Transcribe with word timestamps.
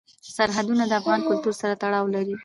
سرحدونه 0.35 0.83
د 0.87 0.91
افغان 1.01 1.19
کلتور 1.29 1.53
سره 1.61 1.73
تړاو 1.83 2.05
لري. 2.15 2.35